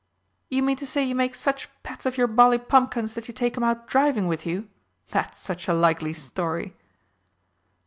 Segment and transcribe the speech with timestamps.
[0.49, 3.55] "You mean to say you make such pets of your bally pumpkins that you take
[3.55, 4.67] 'em out driving with you?
[5.11, 6.75] That's such a likely story!"